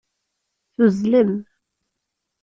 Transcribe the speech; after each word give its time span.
Tuzzlem. 0.73 1.31